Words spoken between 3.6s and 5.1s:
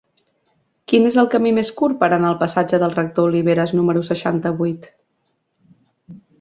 número seixanta-vuit?